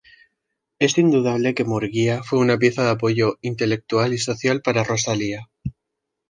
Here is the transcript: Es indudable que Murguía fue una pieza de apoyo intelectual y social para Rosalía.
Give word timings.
Es 0.79 0.97
indudable 0.97 1.53
que 1.53 1.63
Murguía 1.63 2.23
fue 2.23 2.39
una 2.39 2.57
pieza 2.57 2.83
de 2.85 2.89
apoyo 2.89 3.37
intelectual 3.43 4.15
y 4.15 4.17
social 4.17 4.63
para 4.63 4.83
Rosalía. 4.83 5.47